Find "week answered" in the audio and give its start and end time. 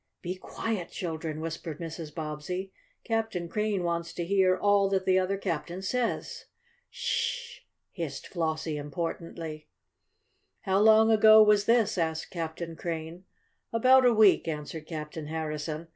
14.11-14.87